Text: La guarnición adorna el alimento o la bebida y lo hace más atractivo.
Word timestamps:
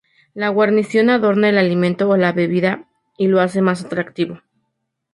La 0.33 0.49
guarnición 0.49 1.11
adorna 1.11 1.49
el 1.49 1.59
alimento 1.59 2.09
o 2.09 2.17
la 2.17 2.31
bebida 2.31 2.87
y 3.19 3.27
lo 3.27 3.39
hace 3.39 3.61
más 3.61 3.85
atractivo. 3.85 4.41